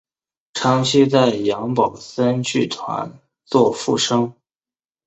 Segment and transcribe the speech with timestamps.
[0.55, 4.33] 长期在杨宝森剧团做副生。